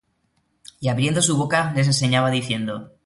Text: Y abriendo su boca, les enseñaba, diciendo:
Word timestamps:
Y 0.79 0.87
abriendo 0.87 1.21
su 1.21 1.37
boca, 1.37 1.73
les 1.75 1.85
enseñaba, 1.85 2.31
diciendo: 2.31 2.91